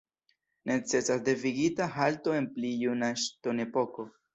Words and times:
Necesas 0.71 1.21
devigita 1.29 1.89
halto 2.01 2.37
en 2.41 2.51
pli 2.59 2.77
juna 2.87 3.15
ŝtonepoko. 3.27 4.13